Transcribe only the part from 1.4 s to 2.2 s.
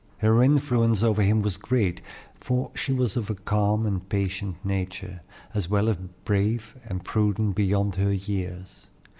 was great,